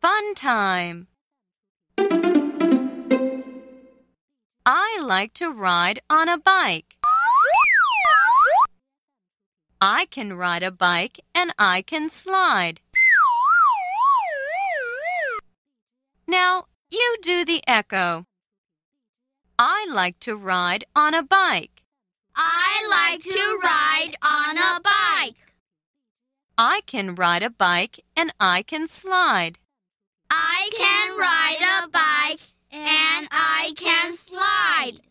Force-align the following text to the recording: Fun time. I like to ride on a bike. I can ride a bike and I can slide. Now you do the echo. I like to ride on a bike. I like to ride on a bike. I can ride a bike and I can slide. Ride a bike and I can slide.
Fun 0.00 0.34
time. 0.36 1.08
I 4.64 5.00
like 5.02 5.34
to 5.34 5.50
ride 5.50 6.00
on 6.08 6.28
a 6.28 6.38
bike. 6.38 6.94
I 9.80 10.06
can 10.06 10.34
ride 10.34 10.62
a 10.62 10.70
bike 10.70 11.18
and 11.34 11.52
I 11.58 11.82
can 11.82 12.08
slide. 12.10 12.80
Now 16.28 16.66
you 16.90 17.16
do 17.20 17.44
the 17.44 17.62
echo. 17.66 18.26
I 19.58 19.88
like 19.90 20.20
to 20.20 20.36
ride 20.36 20.84
on 20.94 21.14
a 21.14 21.24
bike. 21.24 21.82
I 22.36 22.70
like 22.88 23.22
to 23.22 23.58
ride 23.62 24.14
on 24.22 24.58
a 24.58 24.80
bike. 24.80 25.54
I 26.56 26.82
can 26.86 27.16
ride 27.16 27.42
a 27.42 27.50
bike 27.50 28.04
and 28.14 28.32
I 28.38 28.62
can 28.62 28.86
slide. 28.86 29.58
Ride 31.18 31.82
a 31.84 31.88
bike 31.88 32.40
and 32.70 33.28
I 33.32 33.72
can 33.76 34.12
slide. 34.12 35.07